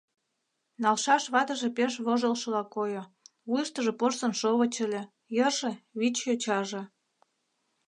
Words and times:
Налшаш 0.83 1.23
ватыже 1.33 1.69
пеш 1.77 1.93
вожылшыла 2.05 2.63
койо, 2.75 3.03
вуйыштыжо 3.47 3.91
порсын 3.99 4.33
шовыч 4.39 4.73
ыле, 4.85 5.01
йырже— 5.35 5.71
вич 5.99 6.15
йочаже. 6.27 6.83